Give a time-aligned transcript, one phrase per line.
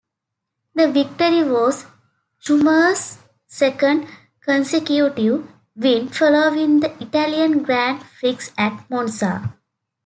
[0.73, 1.85] The victory was
[2.39, 4.07] Schumacher's second
[4.43, 9.53] consecutive win, following the Italian Grand Prix at Monza.